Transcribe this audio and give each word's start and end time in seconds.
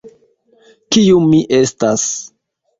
Kiu 0.95 1.21
mi 1.27 1.43
estas? 1.61 2.11